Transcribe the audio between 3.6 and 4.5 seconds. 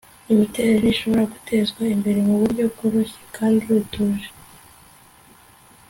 butuje